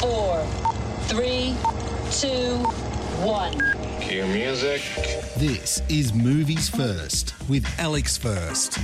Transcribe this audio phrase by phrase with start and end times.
[0.00, 0.42] four,
[1.02, 1.54] three,
[2.10, 2.56] two,
[3.22, 3.52] one.
[4.00, 4.80] Cue music.
[5.36, 8.78] This is Movies First with Alex First.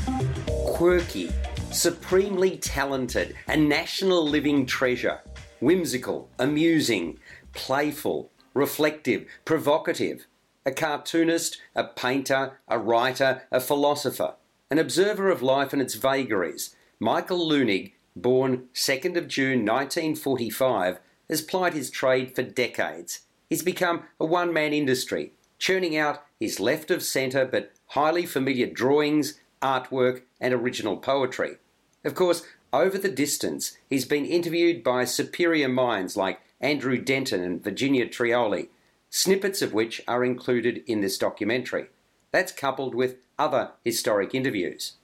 [0.67, 1.33] quirky,
[1.73, 5.23] supremely talented, a national living treasure,
[5.61, 7.19] whimsical, amusing,
[7.55, 10.27] playful, reflective, provocative,
[10.67, 14.35] a cartoonist, a painter, a writer, a philosopher,
[14.71, 16.77] an observer of life and its vagaries.
[17.01, 20.99] Michael Leunig, born 2nd of June 1945,
[21.29, 23.21] has plied his trade for decades.
[23.49, 28.67] He's become a one man industry, churning out his left of centre but highly familiar
[28.67, 31.57] drawings, artwork, and original poetry.
[32.05, 37.63] Of course, over the distance, he's been interviewed by superior minds like Andrew Denton and
[37.63, 38.69] Virginia Trioli,
[39.11, 41.87] snippets of which are included in this documentary.
[42.33, 44.95] That's coupled with other historic interviews.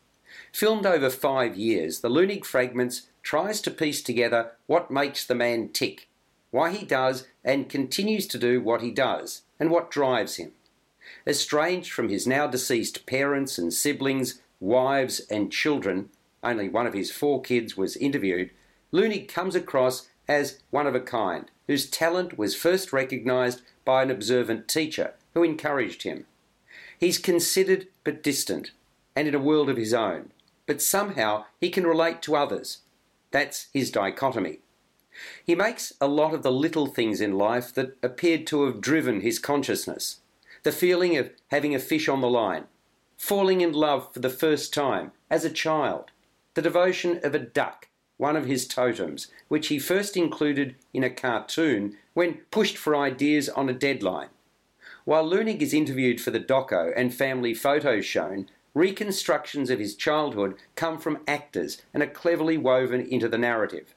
[0.52, 5.68] Filmed over five years, The Leunig Fragments tries to piece together what makes the man
[5.68, 6.08] tick,
[6.52, 10.52] why he does and continues to do what he does, and what drives him.
[11.26, 16.10] Estranged from his now deceased parents and siblings, wives, and children,
[16.44, 18.50] only one of his four kids was interviewed,
[18.92, 24.10] Leunig comes across as one of a kind, whose talent was first recognised by an
[24.10, 26.26] observant teacher who encouraged him.
[26.98, 28.70] He's considered but distant,
[29.16, 30.32] and in a world of his own,
[30.66, 32.78] but somehow he can relate to others.
[33.30, 34.60] That's his dichotomy.
[35.44, 39.20] He makes a lot of the little things in life that appeared to have driven
[39.20, 40.20] his consciousness.
[40.62, 42.64] The feeling of having a fish on the line,
[43.16, 46.10] falling in love for the first time as a child,
[46.54, 51.10] the devotion of a duck, one of his totems, which he first included in a
[51.10, 54.28] cartoon when pushed for ideas on a deadline.
[55.04, 60.54] While Leunig is interviewed for the doco and family photos shown, reconstructions of his childhood
[60.76, 63.94] come from actors and are cleverly woven into the narrative.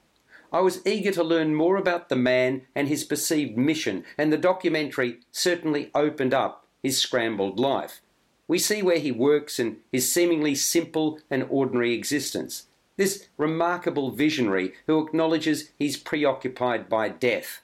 [0.52, 4.38] I was eager to learn more about the man and his perceived mission, and the
[4.38, 8.00] documentary certainly opened up his scrambled life.
[8.48, 12.66] We see where he works and his seemingly simple and ordinary existence.
[12.96, 17.62] This remarkable visionary who acknowledges he's preoccupied by death.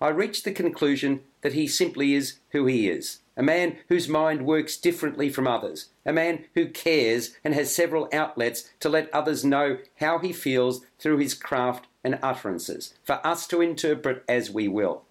[0.00, 4.46] I reached the conclusion that he simply is who he is a man whose mind
[4.46, 9.44] works differently from others, a man who cares and has several outlets to let others
[9.44, 14.68] know how he feels through his craft and utterances, for us to interpret as we
[14.68, 15.02] will.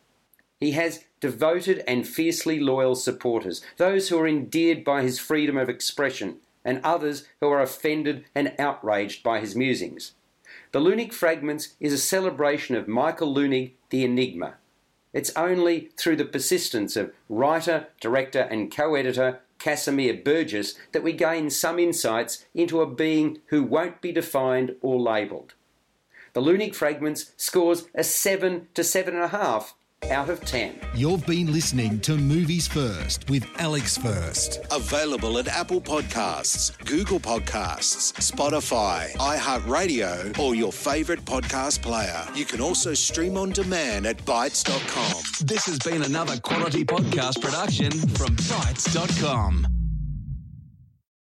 [0.62, 5.68] He has devoted and fiercely loyal supporters, those who are endeared by his freedom of
[5.68, 10.14] expression, and others who are offended and outraged by his musings.
[10.72, 14.56] The Leunig Fragments is a celebration of Michael Leunig, the Enigma.
[15.12, 21.12] It's only through the persistence of writer, director, and co editor Kasimir Burgess that we
[21.12, 25.54] gain some insights into a being who won't be defined or labelled.
[26.36, 29.72] The Leunig Fragments scores a 7 to 7.5
[30.12, 30.78] out of 10.
[30.94, 34.60] You've been listening to Movies First with Alex First.
[34.70, 42.28] Available at Apple Podcasts, Google Podcasts, Spotify, iHeartRadio, or your favorite podcast player.
[42.36, 45.24] You can also stream on demand at Bytes.com.
[45.48, 49.75] This has been another quality podcast production from Bytes.com.